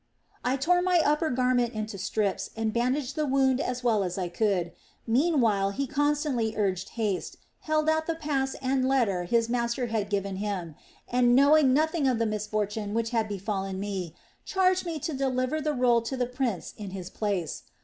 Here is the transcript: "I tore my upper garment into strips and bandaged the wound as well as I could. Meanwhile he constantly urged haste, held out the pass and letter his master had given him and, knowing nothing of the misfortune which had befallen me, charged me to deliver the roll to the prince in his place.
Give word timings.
"I 0.43 0.55
tore 0.57 0.81
my 0.81 0.99
upper 1.05 1.29
garment 1.29 1.73
into 1.75 1.99
strips 1.99 2.49
and 2.55 2.73
bandaged 2.73 3.15
the 3.15 3.27
wound 3.27 3.59
as 3.61 3.83
well 3.83 4.03
as 4.03 4.17
I 4.17 4.29
could. 4.29 4.71
Meanwhile 5.05 5.69
he 5.77 5.85
constantly 5.85 6.55
urged 6.57 6.89
haste, 6.97 7.37
held 7.59 7.87
out 7.87 8.07
the 8.07 8.15
pass 8.15 8.55
and 8.63 8.87
letter 8.87 9.25
his 9.25 9.47
master 9.47 9.85
had 9.93 10.09
given 10.09 10.37
him 10.37 10.73
and, 11.07 11.35
knowing 11.35 11.71
nothing 11.71 12.07
of 12.07 12.17
the 12.17 12.25
misfortune 12.25 12.95
which 12.95 13.11
had 13.11 13.27
befallen 13.27 13.79
me, 13.79 14.15
charged 14.43 14.87
me 14.87 14.97
to 14.97 15.13
deliver 15.13 15.61
the 15.61 15.75
roll 15.75 16.01
to 16.01 16.17
the 16.17 16.25
prince 16.25 16.73
in 16.77 16.89
his 16.89 17.11
place. 17.11 17.61